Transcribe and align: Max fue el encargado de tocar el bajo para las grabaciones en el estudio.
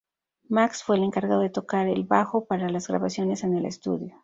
Max 0.49 0.81
fue 0.81 0.95
el 0.95 1.03
encargado 1.03 1.41
de 1.41 1.51
tocar 1.51 1.87
el 1.87 2.05
bajo 2.05 2.45
para 2.45 2.69
las 2.69 2.87
grabaciones 2.87 3.43
en 3.43 3.55
el 3.55 3.67
estudio. 3.67 4.15